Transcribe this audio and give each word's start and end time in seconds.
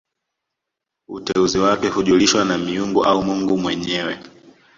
Uteuzi 1.09 1.59
wake 1.59 1.87
hujulishwa 1.89 2.45
na 2.45 2.57
miungu 2.57 3.05
au 3.05 3.23
mungu 3.23 3.57
mwenyewe 3.57 4.19